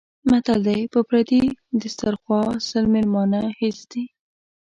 [0.29, 1.41] متل دی: په پردي
[1.81, 4.03] دیسترخوا سل مېلمانه هېڅ دي.